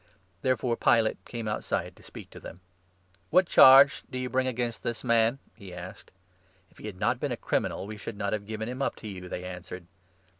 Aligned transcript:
Therefore 0.41 0.75
Pilate 0.75 1.23
came 1.25 1.47
outside 1.47 1.95
to 1.95 2.01
speak 2.01 2.31
to 2.31 2.39
them. 2.39 2.55
29 3.29 3.29
"What 3.29 3.45
charge 3.45 4.01
do 4.09 4.17
you 4.17 4.31
bring 4.31 4.47
against 4.47 4.81
this 4.81 5.03
man?" 5.03 5.37
he 5.59 5.75
asked." 5.75 6.09
If 6.71 6.79
he 6.79 6.87
had 6.87 6.99
not 6.99 7.19
been 7.19 7.31
a 7.31 7.37
criminal, 7.37 7.85
we 7.85 7.97
should 7.97 8.17
not 8.17 8.33
have 8.33 8.47
given 8.47 8.65
30 8.65 8.71
him 8.71 8.81
up 8.81 8.95
to 8.95 9.07
you," 9.07 9.29
they 9.29 9.43
answered. 9.45 9.85